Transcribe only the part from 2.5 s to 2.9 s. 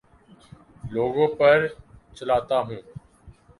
ہوں